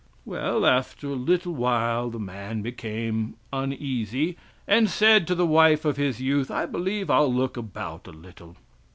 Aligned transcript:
Well, 0.25 0.65
after 0.65 1.09
a 1.09 1.13
little 1.13 1.53
while 1.53 2.09
the 2.09 2.17
man 2.17 2.63
became 2.63 3.35
uneasy, 3.53 4.35
and 4.67 4.89
said 4.89 5.27
to 5.27 5.35
the 5.35 5.45
wife 5.45 5.85
of 5.85 5.97
his 5.97 6.19
youth, 6.19 6.49
"I 6.49 6.65
believe 6.65 7.11
I'll 7.11 7.31
look 7.31 7.55
about 7.55 8.07
a 8.07 8.11
little." 8.11 8.57